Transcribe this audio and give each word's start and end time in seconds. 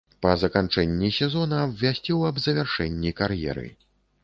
Па 0.25 0.29
заканчэнні 0.43 1.09
сезона 1.17 1.59
абвясціў 1.67 2.25
аб 2.31 2.41
завяршэнні 2.47 3.15
кар'еры. 3.23 3.71